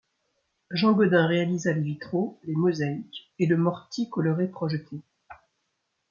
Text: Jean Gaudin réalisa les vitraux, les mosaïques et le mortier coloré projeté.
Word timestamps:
Jean 0.71 0.93
Gaudin 0.93 1.27
réalisa 1.27 1.73
les 1.73 1.81
vitraux, 1.83 2.39
les 2.45 2.55
mosaïques 2.55 3.31
et 3.37 3.45
le 3.45 3.55
mortier 3.55 4.09
coloré 4.09 4.47
projeté. 4.47 4.97